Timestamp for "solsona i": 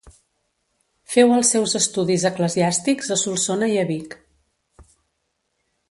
3.25-3.79